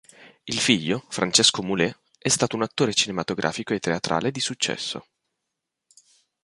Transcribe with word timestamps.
Il 0.45 0.57
figlio, 0.57 1.05
Francesco 1.09 1.61
Mulè, 1.61 1.95
è 2.17 2.27
stato 2.27 2.55
un 2.55 2.63
attore 2.63 2.91
cinematografico 2.91 3.75
e 3.75 3.79
teatrale 3.79 4.31
di 4.31 4.39
successo. 4.39 5.05